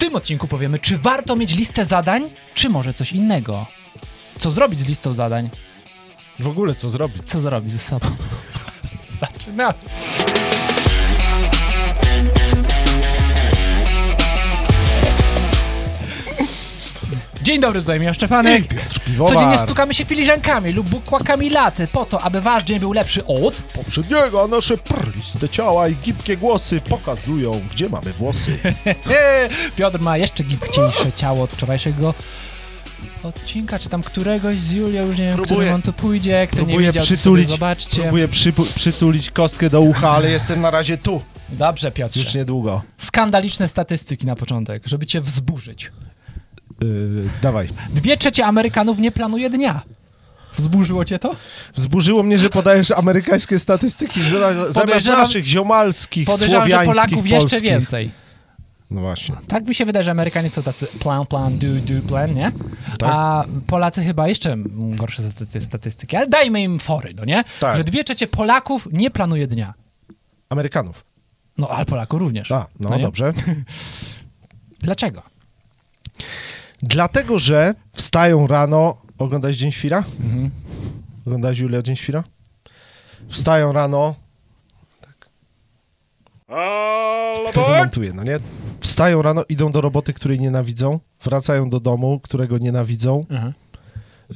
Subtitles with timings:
[0.00, 3.66] tym odcinku powiemy, czy warto mieć listę zadań, czy może coś innego.
[4.38, 5.50] Co zrobić z listą zadań?
[6.38, 7.22] W ogóle co zrobić?
[7.24, 8.06] Co zrobić ze sobą?
[9.20, 9.74] Zaczynamy.
[17.50, 18.68] Dzień dobry, tutaj Michał Szczepanek.
[18.68, 19.34] Piotr Piwowar.
[19.34, 23.62] Codziennie stukamy się filiżankami lub bukłakami laty po to, aby wasz dzień był lepszy od...
[23.62, 28.58] poprzedniego, a nasze prliste ciała i gibkie głosy pokazują, gdzie mamy włosy.
[29.76, 32.14] Piotr ma jeszcze gibciejsze ciało od wczorajszego
[33.22, 36.60] odcinka, czy tam któregoś z Julią, już nie wiem, Próbuję- którym on tu pójdzie, kto
[36.60, 38.02] nie Próbuję widział, to sobie przytulić, zobaczcie.
[38.02, 41.22] próbuję przypu- przytulić kostkę do ucha, ale jestem na razie tu.
[41.48, 42.20] Dobrze, Piotrze.
[42.20, 42.82] Już niedługo.
[42.98, 45.90] Skandaliczne statystyki na początek, żeby cię wzburzyć.
[46.82, 47.68] Yy, dawaj.
[47.90, 49.82] Dwie trzecie Amerykanów nie planuje dnia.
[50.58, 51.36] Wzburzyło cię to?
[51.74, 57.26] Wzburzyło mnie, że podajesz amerykańskie statystyki za- zamiast Podejrzewam- naszych ziomalskich, Podejrzewam, że słowiańskich, Polaków
[57.30, 57.70] jeszcze polskich.
[57.70, 58.10] więcej.
[58.90, 59.34] No właśnie.
[59.48, 62.52] Tak mi się wydaje, że Amerykanie są tacy plan, plan, do, do, plan, nie?
[62.98, 63.10] Tak.
[63.12, 67.44] A Polacy chyba jeszcze gorsze staty- statystyki, ale dajmy im fory, no nie?
[67.60, 67.76] Tak.
[67.76, 69.74] Że dwie trzecie Polaków nie planuje dnia.
[70.48, 71.04] Amerykanów.
[71.58, 72.52] No, ale Polaków również.
[72.52, 73.02] A, no, nie?
[73.02, 73.32] dobrze.
[74.82, 75.22] Dlaczego?
[76.82, 78.96] Dlatego, że wstają rano.
[79.18, 80.04] Oglądałeś Dzień Świra?
[80.20, 80.50] Mhm.
[81.26, 82.24] Oglądałeś Julia Dzień Świra?
[83.28, 84.14] Wstają rano.
[85.00, 85.30] Tak.
[87.52, 88.38] To wymontuję, no nie?
[88.80, 93.26] Wstają rano, idą do roboty, której nienawidzą, wracają do domu, którego nienawidzą.
[93.30, 93.52] Mhm.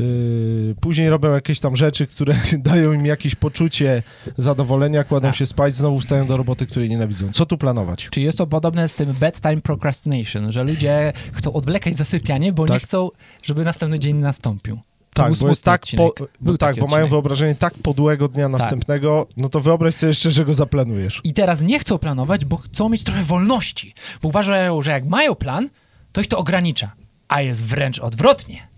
[0.00, 4.02] Yy, później robią jakieś tam rzeczy, które dają im jakieś poczucie
[4.36, 5.32] zadowolenia, kładą A.
[5.32, 7.32] się spać, znowu wstają do roboty, której nienawidzą.
[7.32, 8.08] Co tu planować?
[8.10, 12.68] Czy jest to podobne z tym bedtime procrastination, że ludzie chcą odwlekać zasypianie, bo nie
[12.68, 12.82] Tak.
[12.82, 13.10] chcą,
[13.42, 14.78] żeby następny dzień nastąpił.
[15.14, 17.04] Tak, bo jest tak, po, bo tak, bo mają.
[17.04, 17.10] Tak.
[17.10, 21.20] wyobrażenie tak podłego dnia następnego, no to wyobraź sobie jeszcze, że go zaplanujesz.
[21.24, 23.94] I teraz nie chcą planować, bo chcą mieć trochę wolności.
[24.22, 25.70] Bo uważają, że jak mają plan,
[26.12, 26.92] to ich to ogranicza.
[27.28, 28.73] A jest wręcz odwrotnie.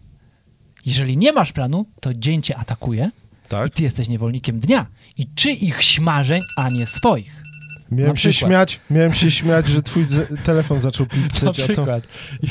[0.86, 3.10] Jeżeli nie masz planu, to dzień cię atakuje
[3.48, 3.66] Tak?
[3.66, 4.86] i ty jesteś niewolnikiem dnia.
[5.18, 7.42] I czyich śmarzeń, a nie swoich.
[7.90, 10.06] Miałem na się śmiać, miałem się śmiać, że twój
[10.44, 11.72] telefon zaczął Na pipceć, a to...
[11.72, 12.04] przykład.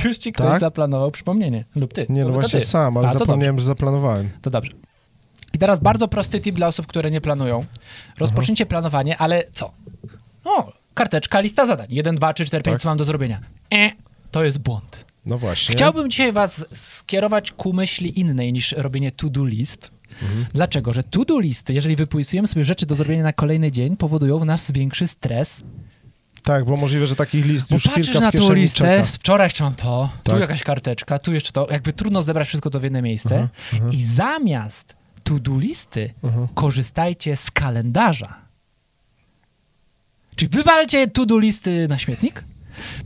[0.05, 0.59] Już ci ktoś Tak?
[0.59, 1.65] zaplanował przypomnienie.
[1.75, 2.05] Lub ty.
[2.09, 2.65] Nie, no to właśnie ty.
[2.65, 4.29] sam, ale A, to zapomniałem, że zaplanowałem.
[4.41, 4.71] To dobrze.
[5.53, 7.65] I teraz bardzo prosty tip dla osób, które nie planują.
[8.17, 9.71] Rozpocznijcie planowanie, ale co?
[10.43, 11.87] O, karteczka, lista zadań.
[11.89, 12.81] 1, 2, 3, 4, 5, Tak.
[12.81, 13.39] co mam do zrobienia.
[13.73, 13.91] E,
[14.31, 15.05] to jest błąd.
[15.25, 15.73] No właśnie.
[15.75, 19.91] Chciałbym dzisiaj was skierować ku myśli innej niż robienie to-do list.
[20.21, 20.45] Mhm.
[20.53, 20.93] Dlaczego?
[20.93, 24.71] Że to-do listy, jeżeli wypisujemy sobie rzeczy do zrobienia na kolejny dzień, powodują w nas
[24.71, 25.63] większy stres.
[26.43, 29.05] Tak, bo możliwe, że takich list Bo już patrzysz kilka na tą listę, czeka.
[29.05, 30.41] wczoraj jeszcze mam to, tu Tak.
[30.41, 31.67] jakaś karteczka, tu jeszcze to.
[31.71, 33.47] Jakby trudno zebrać wszystko to w jedno miejsce.
[33.73, 36.47] Aha, I zamiast to-do listy Aha.
[36.53, 38.35] korzystajcie z kalendarza.
[40.35, 42.43] Czyli wywalcie to-do listy na śmietnik,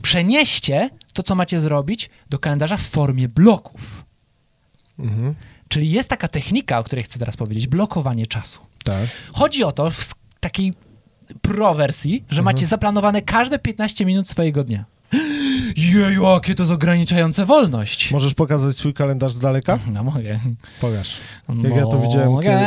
[0.02, 4.04] przenieście to, co macie zrobić, do kalendarza w formie bloków.
[4.98, 5.34] Mhm.
[5.68, 8.60] Czyli jest taka technika, o której chcę teraz powiedzieć, blokowanie czasu.
[8.84, 9.08] Tak.
[9.32, 10.74] Chodzi o to w takiej
[11.42, 14.84] pro-wersji, że macie zaplanowane każde 15 minut swojego dnia.
[15.76, 18.10] Jeju, jakie to jest ograniczające wolność.
[18.12, 19.78] Możesz pokazać swój kalendarz z daleka?
[19.94, 20.40] No mogę.
[20.80, 21.16] Pokaż.
[21.62, 22.60] Jak ja to widziałem Mogę.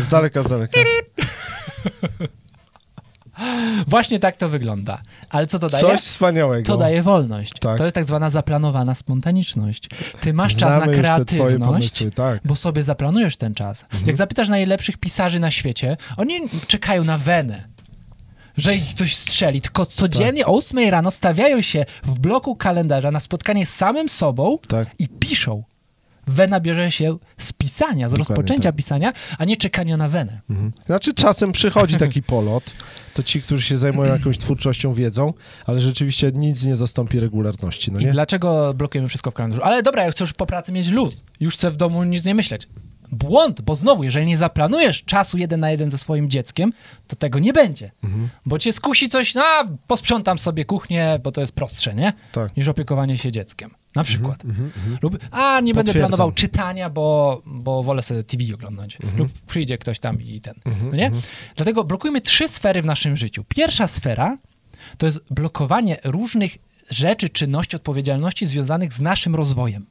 [0.00, 0.80] Z daleka, z daleka.
[3.88, 5.00] Właśnie tak to wygląda.
[5.30, 5.80] Ale co to daje?
[5.82, 6.62] Coś wspaniałego.
[6.62, 7.52] To daje wolność.
[7.60, 7.78] Tak.
[7.78, 9.88] To jest tak zwana zaplanowana spontaniczność.
[10.20, 12.40] Ty masz czas Znamy na te twoje kreatywność, pomysły, tak.
[12.44, 13.82] bo sobie zaplanujesz ten czas.
[13.82, 14.06] Mhm.
[14.06, 17.68] Jak zapytasz najlepszych pisarzy na świecie, oni czekają na wenę.
[18.56, 20.48] Że ich coś strzeli, tylko codziennie Tak.
[20.50, 24.88] o 8 rano stawiają się w bloku kalendarza na spotkanie z samym sobą Tak.
[24.98, 25.62] i piszą.
[26.26, 28.76] Wena bierze się z pisania, z Dokładnie rozpoczęcia tak.
[28.76, 30.40] pisania, a nie czekania na wenę.
[30.50, 30.72] Mhm.
[30.86, 32.74] Znaczy czasem przychodzi taki polot,
[33.14, 35.32] to ci, którzy się zajmują jakąś twórczością wiedzą,
[35.66, 38.12] ale rzeczywiście nic nie zastąpi regularności, no I nie?
[38.12, 39.62] dlaczego blokujemy wszystko w kalendarzu?
[39.62, 41.22] Ale dobra, ja chcę już po pracy mieć luz.
[41.40, 42.68] Już chcę w domu nic nie myśleć.
[43.12, 46.72] Błąd, bo znowu, jeżeli nie zaplanujesz czasu jeden na jeden ze swoim dzieckiem,
[47.06, 47.90] to tego nie będzie.
[48.04, 48.28] Mhm.
[48.46, 52.12] Bo cię skusi coś, no a posprzątam sobie kuchnię, bo to jest prostsze, nie?
[52.32, 52.56] Tak.
[52.56, 53.70] Niż opiekowanie się dzieckiem.
[53.94, 54.44] Na przykład.
[54.44, 54.98] Mhm, mhm.
[55.02, 58.98] Lub, a nie będę planował czytania, bo, bo wolę sobie TV oglądać.
[59.16, 60.54] Lub przyjdzie ktoś tam i ten.
[60.90, 61.10] no nie?
[61.56, 63.44] Dlatego blokujmy trzy sfery w naszym życiu.
[63.48, 64.38] Pierwsza sfera
[64.98, 66.58] to jest blokowanie różnych
[66.90, 69.86] rzeczy, czynności, odpowiedzialności związanych z naszym rozwojem.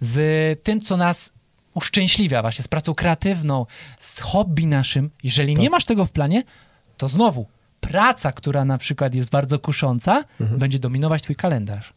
[0.00, 1.32] Z tym, co nas
[1.74, 3.66] uszczęśliwia, właśnie z pracą kreatywną,
[4.00, 5.10] z hobby naszym.
[5.22, 5.62] Jeżeli Tak.
[5.62, 6.42] nie masz tego w planie,
[6.96, 7.46] to znowu
[7.80, 11.92] praca, która na przykład jest bardzo kusząca, będzie dominować twój kalendarz.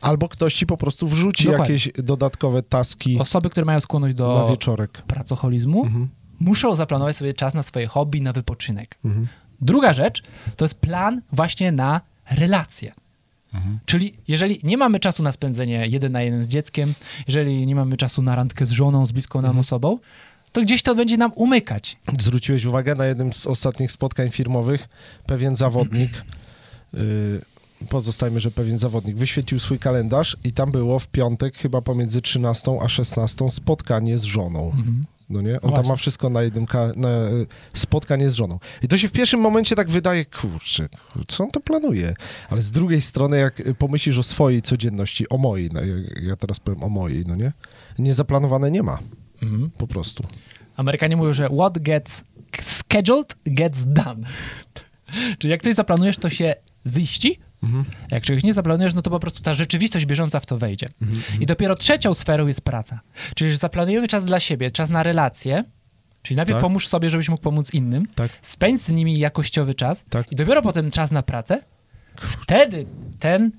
[0.00, 1.74] Albo ktoś ci po prostu wrzuci Dokładnie.
[1.74, 4.90] jakieś dodatkowe taski Osoby, które mają skłonność na do wieczorek.
[5.02, 6.08] pracoholizmu, Mhm.
[6.40, 8.98] muszą zaplanować sobie czas na swoje hobby, na wypoczynek.
[9.04, 9.28] Mhm.
[9.60, 10.22] Druga rzecz
[10.56, 12.00] to jest plan właśnie na
[12.30, 12.92] relacje.
[13.86, 16.94] Czyli jeżeli nie mamy czasu na spędzenie jeden na jeden z dzieckiem,
[17.28, 19.98] jeżeli nie mamy czasu na randkę z żoną, z bliską nam osobą,
[20.52, 21.96] to gdzieś to będzie nam umykać.
[22.18, 24.88] Zwróciłeś uwagę na jednym z ostatnich spotkań firmowych,
[25.26, 26.24] pewien zawodnik,
[26.94, 27.40] y,
[27.88, 32.78] pozostajmy, że pewien zawodnik, wyświetlił swój kalendarz i tam było w piątek chyba pomiędzy 13
[32.80, 34.72] a 16 spotkanie z żoną.
[35.30, 35.54] No nie?
[35.54, 35.88] On tam Właśnie.
[35.88, 38.58] ma wszystko na jednym ka- na, y, spotkanie z żoną.
[38.82, 40.88] I to się w pierwszym momencie tak wydaje, kurczę,
[41.28, 42.14] co on to planuje?
[42.50, 46.36] Ale z drugiej strony, jak y, pomyślisz o swojej codzienności, o mojej, no, ja- ja
[46.36, 47.52] teraz powiem o mojej, no nie?
[47.98, 48.98] Niezaplanowane nie ma,
[49.42, 49.70] Mhm.
[49.70, 50.24] po prostu.
[50.76, 52.24] Amerykanie mówią, że what gets
[52.60, 54.26] scheduled gets done.
[55.38, 56.54] Czyli jak coś zaplanujesz, to się
[56.86, 57.38] ziści.
[58.10, 60.88] Jak czegoś nie zaplanujesz, no to po prostu ta rzeczywistość bieżąca w to wejdzie.
[61.40, 63.00] I dopiero trzecią sferą jest praca.
[63.34, 65.64] Czyli że zaplanujemy czas dla siebie, czas na relacje,
[66.22, 66.62] czyli najpierw Tak.
[66.62, 68.30] pomóż sobie, żebyś mógł pomóc innym, Tak.
[68.42, 70.32] spędź z nimi jakościowy czas Tak.
[70.32, 71.58] i dopiero potem czas na pracę.
[72.16, 72.86] Wtedy
[73.18, 73.52] ten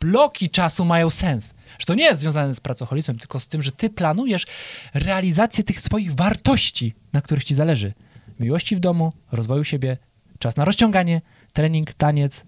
[0.00, 1.54] bloki czasu mają sens.
[1.78, 4.46] Że to nie jest związane z pracoholizmem, tylko z tym, że ty planujesz
[4.94, 7.92] realizację tych swoich wartości, na których ci zależy.
[8.40, 9.96] Miłości w domu, rozwoju siebie,
[10.38, 11.20] czas na rozciąganie,
[11.52, 12.44] trening, taniec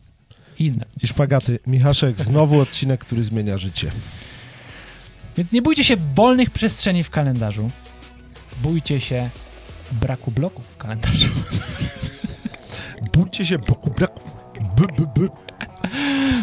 [0.60, 0.84] inne.
[1.02, 1.58] I szpagaty.
[1.66, 3.90] Michaszek, znowu odcinek, który zmienia życie.
[5.36, 7.70] Więc nie bójcie się wolnych przestrzeni w kalendarzu.
[8.62, 9.30] Bójcie się
[9.92, 11.28] braku bloków w kalendarzu.
[13.14, 13.58] Bójcie się
[13.96, 14.30] braku.
[14.76, 15.28] B, b, b.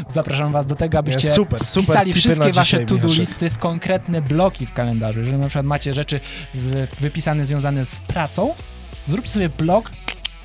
[0.10, 4.66] Zapraszam was do tego, abyście super, super wpisali wszystkie wasze to-do listy w konkretne bloki
[4.66, 5.20] w kalendarzu.
[5.20, 6.20] Jeżeli na przykład macie rzeczy
[6.54, 8.56] z, wypisane związane z pracą,
[9.06, 9.92] zróbcie sobie blok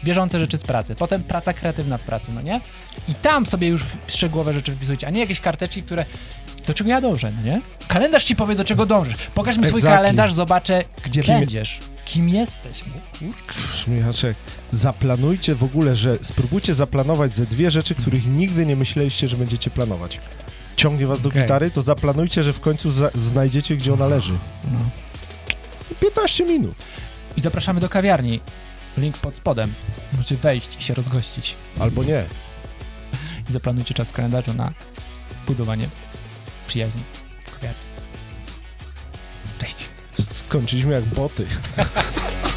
[0.05, 0.95] bieżące rzeczy z pracy.
[0.95, 2.61] Potem praca kreatywna w pracy, no nie?
[3.09, 6.05] I tam sobie już szczegółowe rzeczy wpisujcie, a nie jakieś karteczki, które
[6.67, 7.61] do czego ja dążę, no nie?
[7.89, 9.17] Kalendarz ci powie, do czego dążysz.
[9.35, 9.97] Pokaż mi swój Exactly.
[9.97, 11.79] kalendarz, zobaczę, gdzie Kim- będziesz.
[12.05, 12.81] Kim jesteś?
[13.89, 14.37] Michaczek,
[14.73, 19.71] zaplanujcie w ogóle, że spróbujcie zaplanować ze dwie rzeczy, których nigdy nie myśleliście, że będziecie
[19.71, 20.21] planować.
[20.77, 21.43] Ciągnie was do Okej.
[21.43, 24.33] gitary, to zaplanujcie, że w końcu znajdziecie, gdzie ona leży.
[24.73, 24.79] No.
[25.91, 26.75] I 15 minut.
[27.37, 28.41] I zapraszamy do kawiarni.
[28.97, 29.75] Link pod spodem.
[30.13, 31.57] Możecie wejść i się rozgościć.
[31.81, 32.25] Albo nie.
[33.51, 34.73] I zaplanujcie czas w kalendarzu na
[35.47, 35.89] budowanie
[36.67, 37.03] przyjaźni.
[39.59, 39.89] Cześć.
[40.33, 41.47] Skończyliśmy jak boty.